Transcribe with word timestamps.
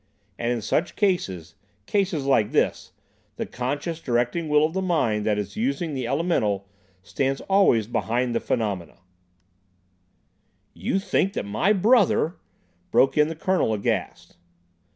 And 0.39 0.51
in 0.51 0.63
such 0.63 0.95
cases—cases 0.95 2.25
like 2.25 2.53
this—the 2.53 3.45
conscious, 3.45 3.99
directing 4.01 4.49
will 4.49 4.65
of 4.65 4.73
the 4.73 4.81
mind 4.81 5.27
that 5.27 5.37
is 5.37 5.55
using 5.55 5.93
the 5.93 6.07
elemental 6.07 6.67
stands 7.03 7.39
always 7.41 7.85
behind 7.85 8.33
the 8.33 8.39
phenomena—" 8.39 8.97
"You 10.73 10.97
think 10.97 11.33
that 11.33 11.45
my 11.45 11.71
brother—!" 11.71 12.35
broke 12.89 13.15
in 13.15 13.27
the 13.27 13.35
Colonel, 13.35 13.75
aghast. 13.75 14.37